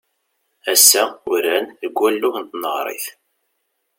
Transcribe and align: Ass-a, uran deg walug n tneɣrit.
Ass-a, 0.71 1.03
uran 1.33 1.65
deg 1.81 1.93
walug 1.99 2.35
n 2.39 2.45
tneɣrit. 2.51 3.05